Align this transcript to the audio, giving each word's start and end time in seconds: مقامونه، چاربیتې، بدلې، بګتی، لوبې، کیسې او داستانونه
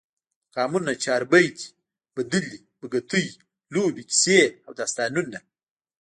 مقامونه، 0.47 0.91
چاربیتې، 1.03 1.65
بدلې، 2.15 2.57
بګتی، 2.79 3.25
لوبې، 3.73 4.03
کیسې 4.09 4.41
او 4.65 4.71
داستانونه 4.79 5.39